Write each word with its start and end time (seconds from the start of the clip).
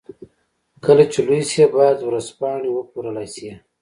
کله 0.83 1.03
چې 1.11 1.19
لوی 1.27 1.41
شي 1.51 1.63
بايد 1.73 1.99
ورځپاڼې 2.03 2.69
وپلورلای 2.71 3.27
شي. 3.35 3.49